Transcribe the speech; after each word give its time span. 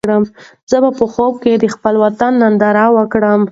زه 0.69 0.77
به 0.83 0.89
په 0.99 1.05
خوب 1.13 1.33
کې 1.43 1.53
د 1.57 1.65
خپل 1.75 1.93
وطن 2.03 2.33
ننداره 2.41 2.85
وکړم. 2.97 3.41